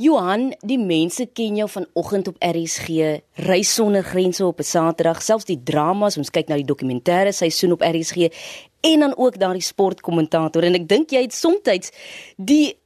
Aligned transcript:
Johan, 0.00 0.46
die 0.64 0.78
mense 0.80 1.26
ken 1.36 1.58
jou 1.58 1.66
vanoggend 1.68 2.30
op 2.30 2.36
RSG, 2.40 3.18
Reis 3.44 3.74
sonder 3.74 4.02
grense 4.02 4.46
op 4.46 4.58
'n 4.58 4.64
Saterdag, 4.64 5.22
selfs 5.22 5.44
die 5.44 5.60
dramas, 5.62 6.16
ons 6.16 6.30
kyk 6.30 6.48
na 6.48 6.56
die 6.56 6.64
dokumentêre 6.64 7.32
seisoen 7.32 7.72
op 7.72 7.82
RSG 7.82 8.32
en 8.80 9.00
dan 9.00 9.16
ook 9.16 9.38
daardie 9.38 9.62
sportkommentator. 9.62 10.62
En 10.62 10.74
ek 10.74 10.88
dink 10.88 11.10
jy 11.10 11.20
het 11.20 11.34
soms 11.34 11.90
die 12.36 12.78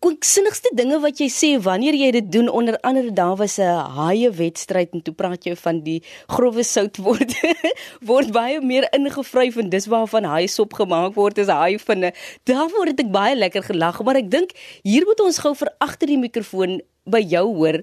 kwanksinnigste 0.00 0.70
dinge 0.78 0.98
wat 1.02 1.20
jy 1.20 1.28
sê 1.32 1.50
wanneer 1.62 1.96
jy 1.98 2.10
dit 2.16 2.28
doen 2.32 2.48
onder 2.48 2.78
andere 2.86 3.10
daar 3.12 3.36
was 3.36 3.58
'n 3.58 3.90
haie 3.98 4.30
wedstryd 4.30 4.92
en 4.92 5.02
toe 5.02 5.14
praat 5.14 5.44
jy 5.44 5.56
van 5.56 5.80
die 5.80 6.02
grouwe 6.28 6.64
sout 6.64 6.96
word 6.96 7.34
word 8.10 8.32
baie 8.32 8.60
meer 8.60 8.88
ingevryf 8.92 9.56
en 9.56 9.70
dis 9.70 9.86
waarvan 9.86 10.24
haie 10.24 10.48
sop 10.48 10.72
gemaak 10.72 11.14
word 11.14 11.38
is 11.38 11.48
haie 11.48 11.78
vinne 11.78 12.12
daar 12.44 12.68
word 12.70 13.00
ek 13.00 13.10
baie 13.10 13.34
lekker 13.36 13.62
gelag 13.62 14.02
maar 14.02 14.16
ek 14.16 14.30
dink 14.30 14.50
hier 14.82 15.04
moet 15.04 15.20
ons 15.20 15.38
gou 15.38 15.54
vir 15.54 15.70
agter 15.78 16.06
die 16.06 16.18
mikrofoon 16.18 16.80
by 17.04 17.20
jou 17.20 17.46
hoor 17.54 17.82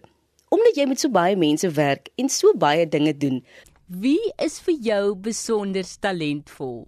omdat 0.50 0.76
jy 0.76 0.86
met 0.86 1.00
so 1.00 1.10
baie 1.10 1.36
mense 1.36 1.70
werk 1.70 2.10
en 2.18 2.30
so 2.30 2.54
baie 2.54 2.86
dinge 2.86 3.14
doen 3.14 3.44
Wie 3.90 4.22
is 4.38 4.60
vir 4.62 4.76
jou 4.86 5.16
besonder 5.18 5.82
talentvol? 5.82 6.84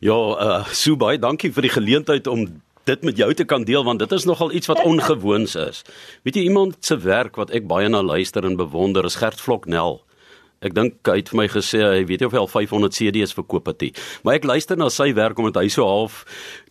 Ja, 0.00 0.16
uh, 0.16 0.64
so 0.72 0.96
baie 0.96 1.18
dankie 1.20 1.50
vir 1.52 1.66
die 1.66 1.72
geleentheid 1.74 2.30
om 2.32 2.46
dit 2.88 3.04
met 3.04 3.16
jou 3.20 3.30
te 3.36 3.44
kan 3.44 3.64
deel 3.68 3.84
want 3.84 4.02
dit 4.02 4.12
is 4.16 4.26
nogal 4.28 4.52
iets 4.52 4.70
wat 4.70 4.82
ongewoons 4.84 5.54
is. 5.60 5.84
Weet 6.24 6.40
jy 6.40 6.48
iemand 6.48 6.78
se 6.84 6.96
werk 7.04 7.36
wat 7.40 7.52
ek 7.54 7.68
baie 7.68 7.88
na 7.88 8.02
luister 8.02 8.44
en 8.44 8.56
bewonder 8.56 9.04
is 9.08 9.18
Gert 9.20 9.40
Vloknel. 9.40 10.00
Ek 10.64 10.74
dink 10.74 11.06
hy 11.06 11.20
het 11.20 11.28
vir 11.30 11.38
my 11.38 11.46
gesê 11.52 11.82
hy 11.84 12.00
weet 12.08 12.24
nie 12.24 12.26
of 12.26 12.34
hy 12.34 12.40
al 12.40 12.50
500 12.50 12.96
CD's 12.96 13.34
verkoop 13.36 13.68
het 13.70 13.84
nie. 13.84 13.92
Maar 14.26 14.40
ek 14.40 14.48
luister 14.48 14.78
na 14.80 14.88
sy 14.90 15.12
werk 15.14 15.38
omdat 15.38 15.60
hy 15.60 15.68
so 15.70 15.86
half 15.86 16.24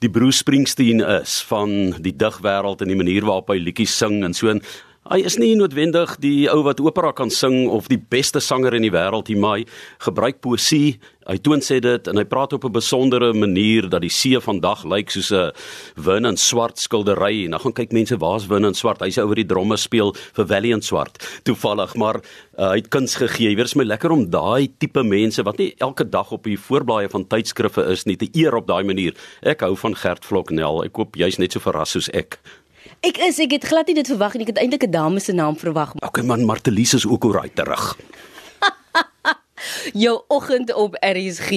die 0.04 0.12
Bruce 0.12 0.42
Springsteen 0.44 1.00
is 1.22 1.40
van 1.48 1.94
die 2.04 2.12
digwêreld 2.12 2.84
en 2.84 2.92
die 2.92 3.00
manier 3.00 3.28
waarop 3.28 3.54
hy 3.54 3.62
liedjies 3.62 3.96
sing 3.96 4.26
en 4.28 4.36
so 4.36 4.52
en 4.52 4.64
Hy 5.08 5.22
is 5.24 5.38
nie 5.40 5.54
noodwendig 5.56 6.18
die 6.20 6.50
ou 6.52 6.66
wat 6.66 6.82
opera 6.84 7.14
kan 7.16 7.30
sing 7.32 7.70
of 7.72 7.86
die 7.88 8.00
beste 8.00 8.42
sanger 8.44 8.76
in 8.76 8.84
die 8.84 8.92
wêreld 8.92 9.30
nie, 9.32 9.38
maar 9.40 9.62
hy 9.62 9.64
gebruik 10.04 10.42
poësie. 10.44 10.98
Hy 11.28 11.38
toon 11.44 11.64
sê 11.64 11.78
dit 11.84 12.10
en 12.12 12.20
hy 12.20 12.26
praat 12.28 12.52
op 12.58 12.66
'n 12.66 12.76
besondere 12.76 13.32
manier 13.34 13.88
dat 13.88 14.02
die 14.02 14.12
see 14.12 14.36
vandag 14.36 14.84
lyk 14.84 15.10
soos 15.10 15.32
'n 15.32 15.54
win 15.96 16.26
en 16.26 16.36
swart 16.36 16.78
skildery. 16.78 17.46
En 17.46 17.52
dan 17.52 17.60
gaan 17.60 17.74
kyk 17.74 17.92
mense, 17.94 18.18
waar's 18.18 18.48
win 18.48 18.66
en 18.66 18.74
swart? 18.74 19.00
Hy's 19.00 19.18
oor 19.18 19.36
die 19.36 19.46
dromme 19.46 19.78
speel 19.78 20.14
vir 20.34 20.46
Valiant 20.46 20.84
swart. 20.84 21.42
Toevallig, 21.44 21.96
maar 21.96 22.16
uh, 22.60 22.72
hy 22.72 22.76
het 22.76 22.90
kuns 22.90 23.16
gegee. 23.16 23.50
Jy 23.50 23.56
weet, 23.56 23.58
dit 23.58 23.76
is 23.76 23.76
my 23.76 23.84
lekker 23.84 24.12
om 24.12 24.30
daai 24.30 24.68
tipe 24.78 25.04
mense 25.04 25.44
wat 25.44 25.58
nie 25.58 25.74
elke 25.80 26.04
dag 26.10 26.32
op 26.32 26.44
die 26.44 26.58
voorblaaie 26.58 27.10
van 27.10 27.28
tydskrifte 27.28 27.86
is 27.92 28.06
nie, 28.06 28.18
te 28.18 28.28
eer 28.34 28.56
op 28.56 28.68
daai 28.68 28.84
manier. 28.84 29.14
Ek 29.42 29.62
hou 29.62 29.76
van 29.76 29.96
Gert 29.96 30.26
Vloknel. 30.26 30.84
Ek 30.84 30.96
hoop 30.96 31.16
jy's 31.16 31.38
net 31.38 31.54
so 31.54 31.60
verras 31.60 31.92
soos 31.92 32.10
ek. 32.10 32.40
Ek 33.08 33.22
is 33.24 33.38
ek 33.40 33.54
het 33.56 33.66
glad 33.70 33.88
nie 33.88 33.96
dit 33.96 34.10
verwag 34.10 34.34
nie. 34.36 34.44
Ek 34.44 34.52
het 34.52 34.60
eintlik 34.60 34.84
'n 34.84 34.92
dame 34.92 35.20
se 35.24 35.32
naam 35.32 35.56
verwag. 35.56 35.94
Okay 36.08 36.24
man, 36.24 36.44
Martelies 36.46 36.94
is 36.94 37.06
ook 37.06 37.24
oral 37.24 37.50
terug. 37.54 37.96
Jou 39.94 40.24
oggend 40.28 40.74
op 40.74 40.98
RSG 41.00 41.50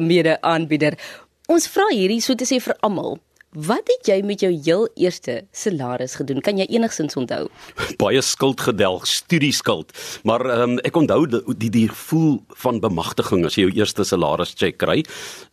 mede 0.00 0.40
aanbieder. 0.40 0.98
Ons 1.46 1.68
vra 1.68 1.88
hierdie 1.88 2.20
so 2.20 2.34
te 2.34 2.44
sê 2.44 2.60
vir 2.60 2.76
almal. 2.80 3.18
Wat 3.56 3.88
het 3.88 4.06
jy 4.06 4.20
met 4.22 4.40
jou 4.44 4.52
heel 4.52 4.88
eerste 4.94 5.46
salaris 5.52 6.14
gedoen? 6.20 6.42
Kan 6.44 6.58
jy 6.58 6.66
enigsins 6.68 7.16
onthou? 7.16 7.48
Baie 8.02 8.20
skuld 8.20 8.60
gedelg, 8.60 9.06
studieskuld. 9.06 9.96
Maar 10.28 10.44
ehm 10.44 10.76
um, 10.76 10.78
ek 10.84 10.96
onthou 10.96 11.24
die, 11.56 11.70
die 11.70 11.88
gevoel 11.88 12.42
van 12.60 12.80
bemagtiging 12.80 13.46
as 13.48 13.56
jy 13.56 13.64
jou 13.64 13.80
eerste 13.80 14.04
salaris 14.04 14.52
check 14.52 14.76
kry. 14.76 15.00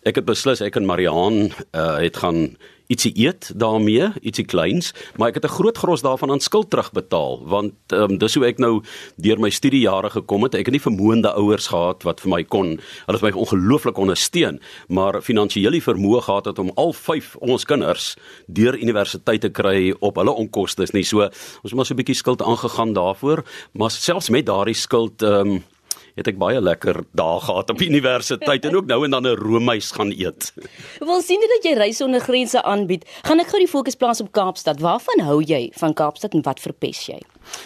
Ek 0.04 0.20
het 0.20 0.28
beslis 0.28 0.62
ek 0.62 0.76
en 0.76 0.86
Mariaan 0.86 1.48
uh, 1.72 1.96
het 2.04 2.20
gaan 2.20 2.58
ietsie 2.88 3.12
eet 3.16 3.52
daarmee, 3.56 4.12
ietsie 4.22 4.46
kleins, 4.46 4.94
maar 5.18 5.30
ek 5.30 5.42
het 5.42 5.46
'n 5.46 5.56
groot 5.58 5.78
gros 5.78 6.02
daarvan 6.02 6.32
aan 6.32 6.40
skuld 6.40 6.70
terugbetaal 6.70 7.42
want 7.46 7.74
ehm 7.88 8.12
um, 8.12 8.18
dis 8.18 8.36
hoe 8.36 8.46
ek 8.46 8.58
nou 8.58 8.82
deur 9.18 9.40
my 9.40 9.50
studiejare 9.50 10.10
gekom 10.10 10.44
het. 10.44 10.56
Ek 10.56 10.66
het 10.66 10.72
nie 10.72 10.82
vermoënde 10.82 11.34
ouers 11.34 11.68
gehad 11.68 12.04
wat 12.04 12.22
vir 12.22 12.30
my 12.30 12.44
kon, 12.44 12.80
hulle 13.06 13.18
het 13.18 13.22
my 13.22 13.32
ongelooflik 13.32 13.98
ondersteun, 13.98 14.60
maar 14.88 15.22
finansiëel 15.22 15.72
die 15.72 15.82
vermoë 15.82 16.22
gehad 16.22 16.46
het 16.46 16.60
om 16.60 16.72
al 16.76 16.94
5 16.94 17.36
ons 17.36 17.66
kinders 17.66 18.16
deur 18.48 18.78
universiteit 18.78 19.42
te 19.42 19.50
kry 19.50 19.94
op 20.00 20.16
hulle 20.16 20.32
onkoste 20.32 20.84
is 20.84 20.92
nie 20.92 21.04
so 21.04 21.22
ons 21.26 21.72
het 21.72 21.74
maar 21.74 21.86
so 21.86 21.94
'n 21.94 21.98
bietjie 21.98 22.16
skuld 22.16 22.42
aangegaan 22.42 22.94
daarvoor, 22.94 23.44
maar 23.74 23.92
selfs 23.92 24.30
met 24.30 24.46
daardie 24.46 24.76
skuld 24.76 25.22
ehm 25.22 25.48
um, 25.48 25.64
het 26.16 26.28
ek 26.32 26.38
baie 26.40 26.62
lekker 26.64 27.02
dae 27.16 27.40
gehad 27.44 27.70
op 27.74 27.82
universiteit 27.84 28.66
en 28.66 28.76
ook 28.80 28.88
nou 28.92 29.04
en 29.06 29.12
dan 29.12 29.28
'n 29.28 29.36
roomys 29.36 29.92
gaan 29.92 30.12
eet. 30.12 30.54
Wil 31.00 31.22
sien 31.22 31.40
dit 31.40 31.50
dat 31.50 31.64
jy 31.64 31.78
reis 31.78 32.02
onder 32.02 32.20
grense 32.20 32.64
aanbied. 32.64 33.06
Gaan 33.24 33.40
ek 33.40 33.48
gou 33.48 33.60
die 33.60 33.68
fokus 33.68 33.96
plaas 33.96 34.22
op 34.22 34.32
Kaapstad. 34.32 34.80
Waarvan 34.80 35.20
hou 35.20 35.44
jy 35.44 35.72
van 35.74 35.94
Kaapstad 35.94 36.34
en 36.34 36.42
wat 36.42 36.60
verpes 36.60 37.06
jy? 37.06 37.20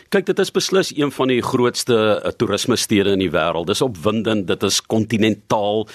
Kyk, 0.10 0.26
dit 0.26 0.40
is 0.40 0.52
beslis 0.52 0.94
een 0.98 1.12
van 1.12 1.28
die 1.28 1.42
grootste 1.42 2.22
uh, 2.24 2.32
toerisme 2.32 2.76
stede 2.76 3.14
in 3.18 3.20
die 3.20 3.32
wêreld. 3.34 3.68
Dis 3.68 3.82
opwindend, 3.86 4.48
dit 4.48 4.64
is 4.64 4.82
kontinentaal. 4.82 5.88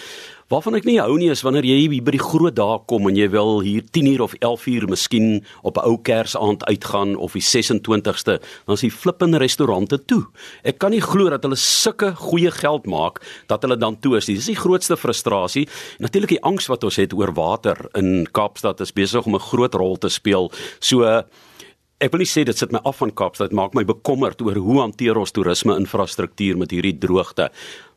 Waarvan 0.52 0.76
ek 0.76 0.84
nie 0.84 0.98
hou 1.00 1.14
nie 1.16 1.30
is 1.32 1.40
wanneer 1.42 1.64
jy 1.64 1.76
hier 1.86 2.04
by 2.04 2.12
die 2.14 2.20
groot 2.20 2.52
dae 2.54 2.76
kom 2.90 3.08
en 3.08 3.16
jy 3.16 3.30
wil 3.32 3.62
hier 3.64 3.84
10 3.96 4.10
uur 4.12 4.24
of 4.26 4.34
11 4.36 4.66
uur 4.74 4.84
miskien 4.92 5.28
op 5.64 5.78
'n 5.80 5.86
ou 5.88 5.96
Kersaand 5.96 6.64
uitgaan 6.68 7.16
of 7.16 7.32
die 7.32 7.42
26ste, 7.42 8.38
dan 8.66 8.74
is 8.74 8.84
die 8.84 8.90
flippende 8.90 9.38
restaurante 9.38 9.98
toe. 10.04 10.26
Ek 10.62 10.78
kan 10.78 10.90
nie 10.90 11.00
glo 11.00 11.30
dat 11.30 11.42
hulle 11.42 11.56
sulke 11.56 12.12
goeie 12.14 12.50
geld 12.50 12.86
maak 12.86 13.20
dat 13.48 13.62
hulle 13.62 13.76
dan 13.76 13.98
toe 14.00 14.16
is. 14.16 14.26
Dis 14.26 14.46
die 14.46 14.56
grootste 14.56 14.96
frustrasie. 14.96 15.66
Natuurlik 15.98 16.30
die 16.36 16.42
angs 16.42 16.66
wat 16.66 16.84
ons 16.84 16.96
het 16.96 17.12
oor 17.12 17.32
water 17.32 17.88
in 17.94 18.28
Kaapstad 18.30 18.80
is 18.80 18.92
besig 18.92 19.24
om 19.26 19.34
'n 19.34 19.40
groot 19.40 19.74
rol 19.74 19.96
te 19.96 20.08
speel. 20.08 20.52
So 20.78 21.24
Ek 22.04 22.12
wil 22.12 22.20
nie 22.20 22.28
sê 22.28 22.42
dit 22.44 22.58
sit 22.58 22.72
my 22.74 22.82
af 22.84 22.98
van 23.00 23.14
Kaapstad, 23.16 23.54
maak 23.56 23.72
my 23.72 23.80
bekommerd 23.88 24.42
oor 24.44 24.58
hoe 24.60 24.74
hanteer 24.82 25.16
ons 25.16 25.32
toerisme 25.32 25.72
infrastruktuur 25.80 26.58
met 26.60 26.74
hierdie 26.74 26.98
droogte. 27.00 27.46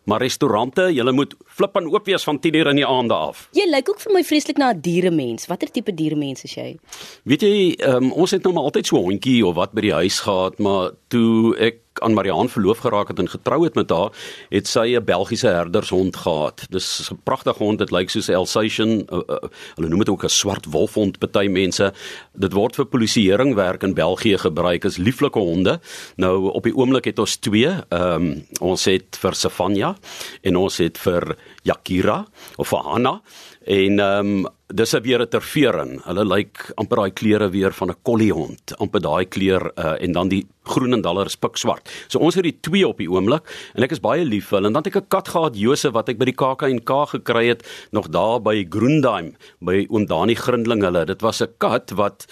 Maar 0.07 0.23
restaurante, 0.23 0.85
jy 0.95 1.03
moet 1.11 1.33
flip 1.57 1.75
en 1.75 1.89
oop 1.91 2.05
wees 2.07 2.23
van 2.23 2.39
10:00 2.39 2.69
in 2.71 2.79
die 2.79 2.87
aande 2.87 3.13
af. 3.13 3.49
Jy 3.51 3.65
lyk 3.67 3.89
ook 3.89 3.99
vir 3.99 4.13
my 4.13 4.23
vreeslik 4.23 4.57
na 4.57 4.71
'n 4.71 4.79
dieremens. 4.79 5.47
Watter 5.47 5.67
tipe 5.67 5.91
dieremens 5.91 6.43
is 6.43 6.55
jy? 6.55 6.77
Weet 7.25 7.41
jy, 7.41 7.75
um, 7.83 8.13
ons 8.13 8.31
het 8.31 8.43
nou 8.43 8.53
maar 8.53 8.63
altyd 8.63 8.87
so 8.87 8.97
'n 8.97 9.03
hondjie 9.03 9.45
of 9.45 9.55
wat 9.55 9.73
by 9.73 9.81
die 9.81 9.93
huis 9.93 10.19
gehad, 10.19 10.59
maar 10.59 10.91
toe 11.09 11.57
ek 11.57 11.81
aan 12.01 12.13
Mariaan 12.13 12.49
verloof 12.49 12.77
geraak 12.77 13.07
het 13.07 13.19
en 13.19 13.29
getrou 13.29 13.63
het 13.63 13.75
met 13.75 13.89
haar, 13.89 14.11
het 14.49 14.67
sy 14.67 14.95
'n 14.95 15.03
Belgiese 15.03 15.47
herdershond 15.47 16.15
gehad. 16.15 16.65
Dis 16.69 17.09
'n 17.11 17.19
pragtige 17.23 17.63
hond, 17.63 17.79
dit 17.79 17.91
lyk 17.91 18.09
soos 18.09 18.27
'n 18.29 18.33
Alsatian. 18.33 18.89
Uh, 18.89 19.19
uh, 19.27 19.35
hulle 19.75 19.89
noem 19.89 19.99
dit 19.99 20.09
ook 20.09 20.23
'n 20.23 20.29
swart 20.29 20.65
wolfhond 20.65 21.19
party 21.19 21.47
mense. 21.47 21.93
Dit 22.33 22.53
word 22.53 22.75
vir 22.75 22.85
polisieering 22.85 23.55
werk 23.55 23.83
in 23.83 23.93
België 23.93 24.37
gebruik 24.37 24.85
as 24.85 24.97
lieflike 24.97 25.39
honde. 25.39 25.79
Nou 26.15 26.51
op 26.51 26.63
die 26.63 26.75
oomblik 26.75 27.05
het 27.05 27.19
ons 27.19 27.35
twee. 27.35 27.69
Ehm 27.89 28.21
um, 28.21 28.45
ons 28.61 28.85
het 28.85 29.17
vir 29.19 29.33
Savannah 29.33 29.95
en 30.41 30.55
ons 30.55 30.77
het 30.77 30.97
vir 30.97 31.37
Yakira 31.63 32.25
of 32.57 32.67
vir 32.67 32.79
Hanna 32.79 33.21
en 33.65 33.99
ehm 33.99 34.45
um, 34.45 34.47
dis 34.67 34.91
weer 34.91 35.21
'n 35.21 35.29
tervering. 35.29 36.01
Hulle 36.03 36.25
lyk 36.25 36.71
amper 36.75 36.97
daai 36.97 37.11
kleure 37.11 37.49
weer 37.49 37.71
van 37.71 37.89
'n 37.89 37.95
kolliehond, 38.03 38.75
amper 38.79 39.01
daai 39.01 39.25
kleur 39.25 39.71
uh, 39.77 39.95
en 40.03 40.11
dan 40.11 40.27
die 40.27 40.45
groen 40.63 40.93
en 40.93 41.01
daller 41.01 41.25
is 41.25 41.35
pikswart. 41.35 41.87
So 42.07 42.19
ons 42.19 42.35
het 42.35 42.43
die 42.43 42.59
twee 42.59 42.87
op 42.87 42.97
die 42.97 43.09
oomblik 43.09 43.47
en 43.75 43.83
ek 43.83 43.91
is 43.91 43.99
baie 43.99 44.25
lief 44.25 44.49
vir 44.49 44.57
hulle. 44.57 44.67
En 44.67 44.73
dan 44.73 44.83
het 44.83 44.95
ek 44.95 45.03
'n 45.03 45.07
kat 45.07 45.27
gehad, 45.27 45.55
Josef, 45.55 45.93
wat 45.93 46.09
ek 46.09 46.17
by 46.17 46.25
die 46.25 46.35
KAK&K 46.35 46.91
gekry 47.07 47.47
het 47.47 47.63
nog 47.91 48.09
daar 48.09 48.41
by 48.41 48.65
Groendaim 48.69 49.35
by 49.61 49.87
oom 49.89 50.05
Dani 50.05 50.35
Grindling 50.35 50.81
hulle. 50.83 51.05
Dit 51.05 51.21
was 51.21 51.41
'n 51.41 51.53
kat 51.57 51.91
wat 51.91 52.27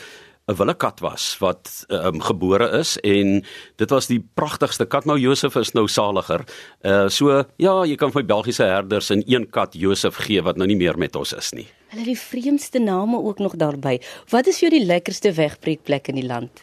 'n 0.46 0.56
willekat 0.56 1.00
was 1.00 1.38
wat 1.42 1.86
um, 1.90 2.22
gebore 2.22 2.68
is 2.78 2.98
en 3.02 3.42
dit 3.82 3.90
was 3.90 4.08
die 4.08 4.20
pragtigste 4.38 4.86
kat 4.86 5.08
nou 5.10 5.18
Josef 5.18 5.56
is 5.58 5.74
nou 5.74 5.88
saliger. 5.90 6.46
Uh 6.86 7.08
so 7.10 7.44
ja, 7.58 7.74
jy 7.86 7.96
kan 7.98 8.14
vir 8.14 8.28
Belgiese 8.30 8.68
herders 8.70 9.10
in 9.10 9.24
een 9.26 9.50
kat 9.50 9.74
Josef 9.74 10.22
gee 10.28 10.44
wat 10.46 10.58
nou 10.58 10.68
nie 10.68 10.78
meer 10.78 10.98
met 11.02 11.16
ons 11.16 11.34
is 11.34 11.50
nie. 11.58 11.66
Hulle 11.90 12.04
het 12.06 12.12
die 12.14 12.20
vreemdste 12.20 12.80
name 12.80 13.18
ook 13.18 13.42
nog 13.42 13.58
daarby. 13.58 13.98
Wat 14.30 14.48
is 14.48 14.62
vir 14.62 14.70
jou 14.70 14.80
die 14.80 14.86
lekkerste 14.86 15.34
wegbreekplek 15.34 16.14
in 16.14 16.22
die 16.22 16.30
land? 16.30 16.62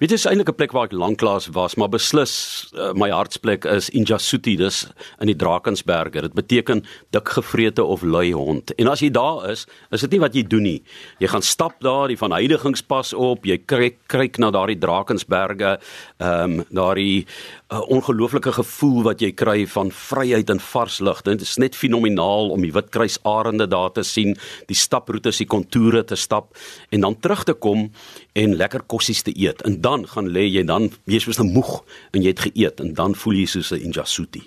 Weet 0.00 0.10
jy, 0.10 0.16
is 0.18 0.26
eintlik 0.26 0.48
'n 0.50 0.58
plek 0.58 0.72
waar 0.74 0.88
ek 0.88 0.92
lanklaas 0.92 1.46
was, 1.54 1.76
maar 1.76 1.88
beslis 1.88 2.66
uh, 2.74 2.92
my 2.98 3.10
hartsplek 3.14 3.64
is 3.64 3.90
Injasuti, 3.94 4.56
dis 4.56 4.88
in 5.20 5.30
die 5.30 5.36
Drakensberge. 5.38 6.20
Dit 6.20 6.34
beteken 6.34 6.82
dik 7.14 7.28
gevrete 7.28 7.84
of 7.84 8.02
lui 8.02 8.32
hond. 8.32 8.72
En 8.74 8.88
as 8.90 9.00
jy 9.00 9.10
daar 9.14 9.50
is, 9.50 9.66
is 9.92 10.00
dit 10.00 10.10
nie 10.10 10.20
wat 10.20 10.34
jy 10.34 10.42
doen 10.42 10.66
nie. 10.66 10.82
Jy 11.22 11.28
gaan 11.30 11.42
stap 11.42 11.78
daar, 11.80 12.08
die 12.08 12.18
van 12.18 12.34
Heidigingspas 12.34 13.12
op, 13.14 13.46
jy 13.46 13.58
kyk 13.62 14.00
kyk 14.10 14.38
na 14.38 14.50
daardie 14.50 14.78
Drakensberge, 14.78 15.78
ehm 16.18 16.58
um, 16.58 16.64
daardie 16.74 17.26
uh, 17.70 17.80
ongelooflike 17.86 18.52
gevoel 18.52 19.02
wat 19.06 19.22
jy 19.22 19.30
kry 19.30 19.66
van 19.70 19.92
vryheid 19.94 20.50
en 20.50 20.60
vars 20.60 20.98
lug. 21.00 21.22
Dit 21.22 21.42
is 21.46 21.56
net 21.62 21.78
fenomenaal 21.78 22.50
om 22.50 22.66
die 22.66 22.72
Witkruisarende 22.74 23.68
daar 23.70 23.92
te 23.94 24.02
sien, 24.02 24.34
die 24.66 24.78
staproetes, 24.78 25.38
die 25.38 25.46
kontoure 25.46 26.04
te 26.04 26.18
stap 26.18 26.56
en 26.90 27.06
dan 27.06 27.18
terug 27.20 27.44
te 27.44 27.54
kom 27.54 27.90
en 28.34 28.56
lekker 28.58 28.82
kossies 28.90 29.22
te 29.22 29.34
eet. 29.38 29.62
En 29.62 29.80
dan 29.84 30.06
gaan 30.08 30.32
lê 30.32 30.46
jy 30.48 30.64
dan 30.64 30.88
jy 31.04 31.20
is 31.20 31.36
so 31.36 31.44
moeg 31.44 31.82
en 32.12 32.24
jy 32.24 32.32
het 32.32 32.44
geëet 32.46 32.80
en 32.80 32.94
dan 32.96 33.14
voel 33.14 33.42
jy 33.42 33.46
soos 33.46 33.72
'n 33.72 33.84
Injasuti. 33.86 34.42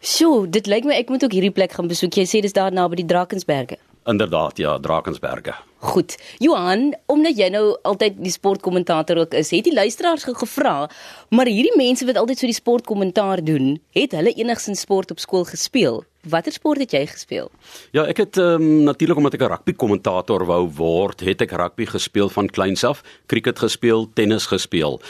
So, 0.00 0.46
dit 0.46 0.66
lyk 0.66 0.84
my 0.84 0.94
ek 0.98 1.08
moet 1.08 1.24
ook 1.24 1.32
hierdie 1.32 1.54
plek 1.54 1.72
gaan 1.72 1.88
besoek. 1.88 2.16
Jy 2.18 2.26
sê 2.26 2.40
dis 2.42 2.52
daar 2.52 2.72
naby 2.72 2.96
die 2.96 3.06
Drakensberge. 3.06 3.78
Inderdaad, 4.04 4.58
ja, 4.58 4.78
Drakensberge. 4.78 5.54
Goed. 5.78 6.16
Johan, 6.38 6.94
omdat 7.06 7.38
jy 7.38 7.48
nou 7.54 7.76
altyd 7.82 8.18
die 8.18 8.32
sportkommentator 8.34 9.16
ook 9.16 9.34
is, 9.34 9.50
het 9.50 9.64
die 9.64 9.74
luisteraars 9.74 10.24
gevra, 10.24 10.90
maar 11.30 11.46
hierdie 11.46 11.76
mense 11.76 12.06
wat 12.06 12.18
altyd 12.18 12.38
so 12.38 12.46
die 12.46 12.58
sportkommentaar 12.58 13.44
doen, 13.44 13.78
het 13.94 14.10
hulle 14.18 14.34
enigsins 14.34 14.80
sport 14.80 15.10
op 15.10 15.22
skool 15.22 15.44
gespeel? 15.44 16.02
Watter 16.22 16.52
sport 16.54 16.78
het 16.78 16.92
jy 16.94 17.00
gespeel? 17.10 17.48
Ja, 17.90 18.04
ek 18.06 18.20
het 18.22 18.36
ehm 18.38 18.62
um, 18.62 18.82
natuurlik 18.86 19.18
omdat 19.18 19.34
ek 19.34 19.42
'n 19.42 19.50
rugby 19.50 19.72
kommentator 19.74 20.46
wou 20.46 20.70
word, 20.70 21.20
het 21.20 21.42
ek 21.42 21.50
rugby 21.50 21.84
gespeel 21.84 22.28
van 22.28 22.46
kleins 22.46 22.84
af, 22.84 23.02
cricket 23.26 23.58
gespeel, 23.58 24.06
tennis 24.14 24.46
gespeel. 24.46 25.00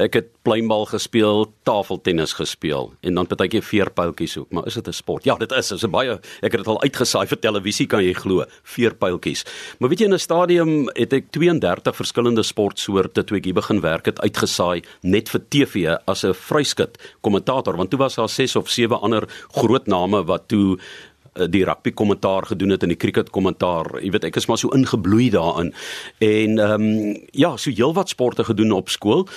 Ek 0.00 0.14
het 0.14 0.28
pleinbal 0.42 0.86
gespeel, 0.86 1.52
tafeltennis 1.62 2.32
gespeel 2.32 2.92
en 3.02 3.14
dan 3.14 3.26
partykeer 3.26 3.62
veerpyltjies 3.62 4.38
ook, 4.38 4.50
maar 4.50 4.66
is 4.66 4.74
dit 4.74 4.88
'n 4.88 4.92
sport? 4.92 5.24
Ja, 5.24 5.36
dit 5.36 5.52
is. 5.52 5.68
Dit 5.68 5.82
is 5.82 5.90
baie 5.90 6.18
ek 6.40 6.52
het 6.52 6.64
dit 6.64 6.66
al 6.66 6.80
uitgesaai 6.80 7.26
vir 7.26 7.38
televisie 7.38 7.86
kan 7.86 8.02
jy 8.02 8.14
glo, 8.14 8.44
veerpyltjies. 8.62 9.44
Maar 9.78 9.88
weet 9.88 9.98
jy 9.98 10.06
in 10.06 10.14
'n 10.14 10.18
stadium 10.18 10.88
het 10.94 11.12
ek 11.12 11.30
32 11.30 11.96
verskillende 11.96 12.42
sportsoorte 12.42 13.24
toe 13.24 13.36
ek 13.36 13.44
hier 13.44 13.54
begin 13.54 13.80
werk 13.80 14.06
het 14.06 14.20
uitgesaai 14.20 14.82
net 15.02 15.28
vir 15.28 15.40
TV 15.50 15.96
as 16.06 16.24
'n 16.24 16.32
vryskut 16.32 16.96
kommentator 17.20 17.76
want 17.76 17.90
toe 17.90 17.98
was 17.98 18.14
daar 18.14 18.28
6 18.28 18.56
of 18.56 18.70
7 18.70 19.00
ander 19.00 19.28
groot 19.52 19.86
name 19.86 20.24
wat 20.24 20.48
toe 20.48 20.61
eh, 20.76 21.48
die 21.48 21.64
rugby 21.64 21.92
kommentaar 21.96 22.46
gedoen 22.52 22.76
het 22.76 22.82
en 22.82 22.94
die 22.94 23.00
cricket 23.00 23.30
kommentaar. 23.30 23.98
Jy 24.02 24.12
weet 24.14 24.30
ek 24.30 24.40
is 24.40 24.48
maar 24.50 24.60
so 24.60 24.72
ingebloei 24.76 25.30
daarin. 25.34 25.74
En 26.18 26.58
ehm 26.58 26.88
um, 26.88 27.18
ja, 27.32 27.56
so 27.56 27.70
heelwat 27.70 28.14
sporte 28.14 28.44
gedoen 28.44 28.72
op 28.72 28.88
skool. 28.92 29.28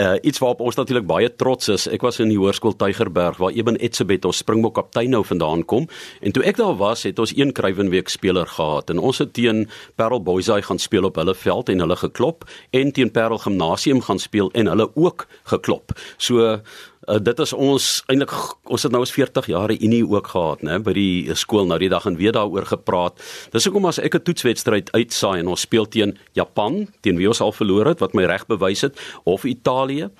Uh, 0.00 0.14
iets 0.22 0.38
waarop 0.38 0.60
ons 0.64 0.76
natuurlik 0.78 1.04
baie 1.06 1.28
trots 1.36 1.68
is. 1.68 1.84
Ek 1.92 2.00
was 2.00 2.20
in 2.22 2.30
die 2.32 2.38
hoërskool 2.38 2.72
Tygerberg 2.78 3.36
waar 3.42 3.52
Eben 3.52 3.76
Etzebeth 3.84 4.24
ons 4.24 4.38
Springbok 4.40 4.78
kaptein 4.78 5.10
nou 5.12 5.20
vandaan 5.26 5.64
kom. 5.68 5.88
En 6.24 6.32
toe 6.32 6.44
ek 6.48 6.56
daar 6.56 6.78
was, 6.80 7.02
het 7.04 7.18
ons 7.20 7.34
een 7.36 7.52
Kruiwenweek 7.52 8.08
speler 8.08 8.48
gehad 8.48 8.94
en 8.94 9.02
ons 9.02 9.20
het 9.20 9.34
teen 9.36 9.66
Parel 10.00 10.22
Boysay 10.24 10.62
gaan 10.64 10.80
speel 10.80 11.10
op 11.10 11.20
hulle 11.20 11.34
veld 11.36 11.68
en 11.74 11.84
hulle 11.84 11.98
geklop 12.00 12.46
en 12.70 12.94
teen 12.96 13.12
Parel 13.12 13.42
Gimnasium 13.42 14.00
gaan 14.06 14.22
speel 14.22 14.48
en 14.56 14.72
hulle 14.72 14.88
ook 14.94 15.26
geklop. 15.52 15.92
So 16.16 16.62
Uh, 17.08 17.16
dit 17.16 17.38
is 17.40 17.52
ons 17.56 17.84
eintlik 18.12 18.32
ons 18.68 18.82
het 18.84 18.92
nou 18.92 19.00
as 19.00 19.12
40 19.16 19.46
jaar 19.48 19.72
unie 19.72 20.02
ook 20.04 20.26
gehad 20.34 20.60
nê 20.68 20.74
by 20.84 20.92
die 20.92 21.36
skool 21.38 21.64
nou 21.64 21.78
die 21.80 21.88
dag 21.88 22.04
en 22.04 22.18
weer 22.20 22.34
daaroor 22.36 22.68
gepraat. 22.68 23.16
Dis 23.54 23.64
hoekom 23.64 23.88
as 23.88 23.98
ek 23.98 24.14
'n 24.20 24.26
toetswedstryd 24.26 24.92
uitsaai 24.92 25.40
en 25.40 25.48
ons 25.48 25.60
speel 25.60 25.88
teen 25.88 26.18
Japan, 26.36 26.88
teen 27.00 27.16
wie 27.16 27.28
ons 27.28 27.40
al 27.40 27.56
verloor 27.56 27.86
het 27.86 28.00
wat 28.00 28.12
my 28.12 28.24
reg 28.24 28.46
bewys 28.46 28.82
het 28.82 29.00
of 29.24 29.44
Italië, 29.44 30.10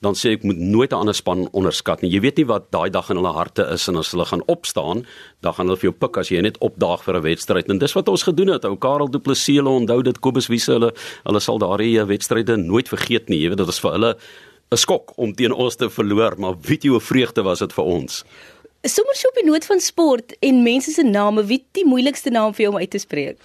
dan 0.00 0.14
sê 0.14 0.32
ek 0.36 0.44
moet 0.44 0.58
nooit 0.58 0.92
'n 0.92 1.00
ander 1.00 1.14
span 1.14 1.48
onderskat 1.52 2.02
nie. 2.02 2.10
Jy 2.10 2.20
weet 2.20 2.36
nie 2.36 2.46
wat 2.46 2.70
daai 2.70 2.90
dag 2.90 3.10
in 3.10 3.16
hulle 3.16 3.32
harte 3.32 3.64
is 3.72 3.88
en 3.88 3.96
as 3.96 4.10
hulle 4.10 4.24
gaan 4.24 4.42
opstaan, 4.46 5.06
dan 5.40 5.54
gaan 5.54 5.66
hulle 5.66 5.78
vir 5.78 5.90
jou 5.90 5.98
pik 5.98 6.18
as 6.18 6.28
jy 6.28 6.40
net 6.40 6.58
opdaag 6.58 7.02
vir 7.02 7.16
'n 7.16 7.22
wedstryd. 7.22 7.68
En 7.70 7.78
dis 7.78 7.94
wat 7.94 8.08
ons 8.08 8.22
gedoen 8.22 8.48
het. 8.48 8.64
Ou 8.64 8.76
Karel 8.76 9.08
Du 9.08 9.18
Plessis, 9.18 9.56
hulle 9.56 9.68
onthou 9.70 10.02
dit 10.02 10.20
Kobus 10.20 10.48
Wiese, 10.48 10.72
hulle 10.72 10.92
hulle 11.24 11.40
sal 11.40 11.58
daardie 11.58 12.04
wedstryde 12.04 12.56
nooit 12.56 12.88
vergeet 12.88 13.28
nie. 13.28 13.40
Jy 13.40 13.48
weet 13.48 13.58
dit 13.58 13.66
was 13.66 13.80
vir 13.80 13.92
hulle 13.92 14.16
'n 14.70 14.78
skok 14.78 15.12
om 15.18 15.32
teen 15.34 15.52
ons 15.52 15.74
te 15.76 15.90
verloor, 15.90 16.36
maar 16.38 16.54
weet 16.62 16.84
jy 16.86 16.94
hoe 16.94 17.02
vreugde 17.02 17.42
was 17.42 17.58
dit 17.58 17.72
vir 17.74 17.84
ons? 17.84 18.24
Sommers 18.86 19.20
so 19.20 19.28
op 19.28 19.38
die 19.40 19.44
noot 19.44 19.64
van 19.66 19.80
sport 19.80 20.36
en 20.40 20.62
mense 20.62 20.92
se 20.94 21.02
name, 21.02 21.42
wie 21.44 21.64
die 21.72 21.84
moeilikste 21.84 22.30
naam 22.30 22.54
vir 22.54 22.68
jou 22.68 22.74
om 22.74 22.78
uit 22.78 22.90
te 22.90 23.00
spreek? 23.02 23.36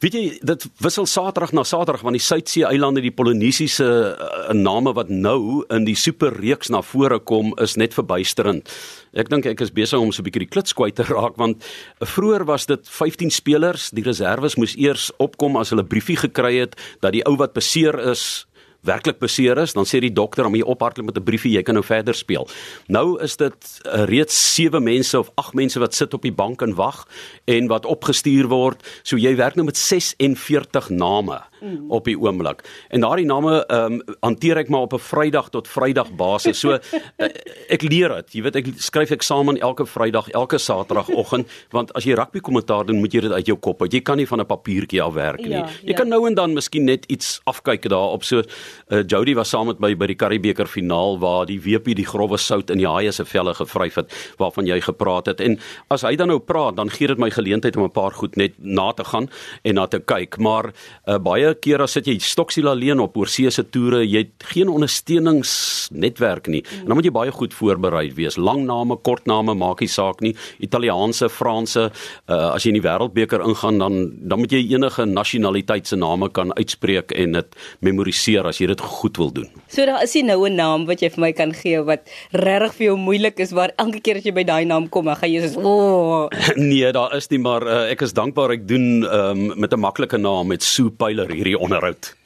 Weet 0.00 0.16
jy, 0.16 0.22
dit 0.40 0.64
wissel 0.84 1.06
Saterdag 1.06 1.52
na 1.52 1.62
Saterdag 1.64 2.02
want 2.02 2.16
die 2.16 2.24
Suidsee 2.24 2.64
eilande, 2.64 3.00
die 3.04 3.12
Polinesiese 3.12 3.86
uh, 4.16 4.56
name 4.56 4.94
wat 4.96 5.12
nou 5.12 5.62
in 5.72 5.84
die 5.84 5.94
superreeks 5.96 6.72
na 6.72 6.80
vore 6.82 7.20
kom, 7.20 7.52
is 7.60 7.76
net 7.76 7.92
verbuisterend. 7.96 8.72
Ek 9.12 9.28
dink 9.32 9.46
ek 9.46 9.60
is 9.60 9.72
besig 9.76 10.00
om 10.00 10.10
so 10.12 10.24
'n 10.24 10.26
bietjie 10.26 10.46
die 10.46 10.50
klits 10.50 10.72
kwyt 10.72 10.96
te 10.96 11.04
raak 11.12 11.36
want 11.36 11.60
vroeër 12.00 12.44
was 12.48 12.64
dit 12.66 12.80
15 12.88 13.30
spelers, 13.30 13.90
die 13.92 14.04
reserves 14.04 14.56
moes 14.56 14.74
eers 14.76 15.12
opkom 15.20 15.60
as 15.60 15.70
hulle 15.70 15.84
briefie 15.84 16.16
gekry 16.16 16.64
het 16.64 16.80
dat 17.00 17.12
die 17.12 17.24
ou 17.28 17.36
wat 17.36 17.52
beseer 17.52 18.00
is 18.08 18.46
werklik 18.84 19.18
beseer 19.18 19.58
is, 19.58 19.72
dan 19.72 19.88
sê 19.88 20.00
die 20.00 20.12
dokter 20.12 20.46
om 20.46 20.54
jy 20.54 20.62
ophardloop 20.62 21.06
met 21.06 21.18
'n 21.18 21.24
briefie, 21.24 21.52
jy 21.56 21.62
kan 21.62 21.74
nou 21.74 21.84
verder 21.84 22.14
speel. 22.14 22.48
Nou 22.88 23.20
is 23.22 23.36
dit 23.36 23.80
uh, 23.86 24.04
reeds 24.04 24.54
7 24.54 24.82
mense 24.82 25.18
of 25.18 25.30
8 25.34 25.54
mense 25.54 25.78
wat 25.78 25.94
sit 25.94 26.14
op 26.14 26.22
die 26.22 26.32
bank 26.32 26.62
en 26.62 26.74
wag 26.74 27.06
en 27.44 27.66
wat 27.66 27.86
opgestuur 27.86 28.48
word. 28.48 28.82
So 29.02 29.16
jy 29.16 29.36
werk 29.36 29.54
nou 29.54 29.64
met 29.66 29.76
46 29.76 30.88
name 30.90 31.42
mm. 31.64 31.90
op 31.90 32.04
die 32.04 32.16
oomblik. 32.18 32.64
En 32.88 33.00
daardie 33.00 33.26
name 33.26 33.64
ehm 33.66 33.92
um, 33.92 34.16
hanteer 34.20 34.56
ek 34.62 34.68
maar 34.68 34.86
op 34.88 34.92
'n 34.92 34.98
Vrydag 34.98 35.50
tot 35.50 35.68
Vrydag 35.68 36.12
basis. 36.16 36.58
So 36.60 36.72
uh, 36.72 36.78
ek 37.74 37.82
leer 37.82 38.14
dit. 38.14 38.32
Jy 38.32 38.42
weet 38.42 38.56
ek 38.56 38.66
skryf 38.76 39.10
eksamen 39.10 39.58
elke 39.60 39.86
Vrydag, 39.86 40.28
elke 40.30 40.58
Saterdagoggend, 40.58 41.48
want 41.76 41.92
as 41.94 42.04
jy 42.04 42.14
rugby 42.14 42.40
kommentaar 42.40 42.86
doen, 42.86 43.00
moet 43.00 43.12
jy 43.12 43.20
dit 43.20 43.32
uit 43.32 43.46
jou 43.46 43.58
kop 43.58 43.82
uit. 43.82 43.92
Jy 43.92 44.00
kan 44.00 44.16
nie 44.16 44.26
van 44.26 44.40
'n 44.40 44.46
papiertjie 44.46 45.02
af 45.02 45.14
werk 45.14 45.40
nie. 45.40 45.56
Ja, 45.56 45.68
jy 45.82 45.94
ja. 45.94 45.96
kan 45.96 46.08
nou 46.08 46.26
en 46.26 46.34
dan 46.34 46.52
miskien 46.52 46.84
net 46.84 47.04
iets 47.06 47.40
afkyk 47.44 47.88
daarop. 47.88 48.24
So 48.24 48.42
uh, 48.88 49.02
Jody 49.06 49.34
was 49.34 49.48
saam 49.48 49.66
met 49.66 49.80
my 49.80 49.94
by 49.94 50.06
die 50.06 50.18
Karibeker 50.18 50.66
finaal 50.66 51.18
waar 51.18 51.46
die 51.46 51.60
WP 51.60 51.94
die 51.94 52.06
growwe 52.06 52.38
sout 52.38 52.70
in 52.70 52.78
die 52.78 52.88
haie 52.88 53.12
se 53.12 53.24
velle 53.24 53.54
gevryf 53.54 53.94
het 53.94 54.12
waarvan 54.38 54.66
jy 54.66 54.80
gepraat 54.80 55.26
het. 55.26 55.40
En 55.40 55.58
as 55.88 56.02
hy 56.02 56.16
dan 56.16 56.28
nou 56.28 56.40
praat, 56.40 56.76
dan 56.76 56.90
gee 56.90 57.06
dit 57.06 57.18
my 57.18 57.30
geleentheid 57.30 57.76
om 57.76 57.84
'n 57.84 57.94
paar 57.94 58.12
goed 58.12 58.36
net 58.36 58.54
na 58.58 58.92
te 58.92 59.04
gaan 59.04 59.28
en 59.62 59.74
na 59.74 59.86
te 59.86 59.98
kyk. 59.98 60.38
Maar 60.38 60.72
uh, 61.06 61.18
baie 61.18 61.53
keer 61.54 61.82
as 61.84 61.92
sit 61.92 62.06
jy 62.06 62.18
stoksiel 62.18 62.68
alleen 62.68 63.00
op 63.00 63.16
oorsee 63.16 63.50
se 63.50 63.64
toere, 63.70 64.02
jy 64.04 64.24
het 64.24 64.46
geen 64.52 64.68
ondersteuningsnetwerk 64.68 66.48
nie. 66.52 66.62
En 66.82 66.86
dan 66.86 66.98
moet 66.98 67.08
jy 67.08 67.14
baie 67.14 67.34
goed 67.34 67.54
voorberei 67.54 68.12
wees. 68.16 68.36
Lang 68.36 68.64
name, 68.66 68.96
kort 68.96 69.26
name 69.26 69.54
maak 69.54 69.80
nie 69.80 69.88
saak 69.88 70.20
nie. 70.24 70.34
Italiaanse, 70.58 71.28
Franse, 71.28 71.90
uh, 72.28 72.50
as 72.54 72.64
jy 72.64 72.74
in 72.74 72.80
die 72.80 72.84
wêreldbeker 72.84 73.44
ingaan 73.44 73.78
dan 73.78 74.00
dan 74.28 74.40
moet 74.40 74.52
jy 74.52 74.62
enige 74.74 75.06
nasionaliteit 75.06 75.86
se 75.86 75.96
name 75.96 76.28
kan 76.34 76.52
uitspreek 76.58 77.12
en 77.12 77.38
dit 77.38 77.56
memoriseer 77.84 78.46
as 78.48 78.60
jy 78.60 78.68
dit 78.72 78.80
goed 78.80 79.20
wil 79.20 79.32
doen. 79.34 79.48
So 79.68 79.86
daar 79.86 80.02
is 80.02 80.14
nie 80.14 80.24
nou 80.24 80.48
'n 80.48 80.56
naam 80.56 80.86
wat 80.86 81.00
jy 81.02 81.10
vir 81.10 81.20
my 81.20 81.32
kan 81.32 81.52
gee 81.54 81.82
wat 81.82 82.08
regtig 82.32 82.74
vir 82.74 82.86
jou 82.86 82.96
moeilik 82.96 83.38
is 83.40 83.52
waar 83.52 83.72
elke 83.78 84.00
keer 84.00 84.16
as 84.16 84.24
jy 84.24 84.32
by 84.32 84.44
daai 84.44 84.64
naam 84.64 84.88
kom, 84.88 85.04
dan 85.04 85.16
gaan 85.16 85.30
jy 85.30 85.40
soos 85.40 85.56
o. 85.56 85.62
Oh. 85.64 86.28
nee, 86.56 86.92
daar 86.92 87.16
is 87.16 87.30
nie 87.30 87.38
maar 87.38 87.62
uh, 87.66 87.90
ek 87.90 88.02
is 88.02 88.12
dankbaar 88.12 88.50
ek 88.56 88.66
doen 88.68 89.04
um, 89.04 89.52
met 89.58 89.72
'n 89.72 89.80
maklike 89.80 90.18
naam 90.18 90.48
met 90.48 90.62
Sue 90.62 90.90
Pyler 90.90 91.30
hierdie 91.44 91.58
onderhoud. 91.58 92.16